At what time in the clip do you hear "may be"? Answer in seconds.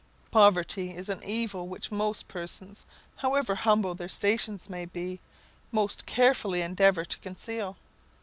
4.67-5.19